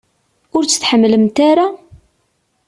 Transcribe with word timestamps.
Ur 0.55 0.63
tt-tḥemmlemt 0.65 1.37
ara? 1.51 1.67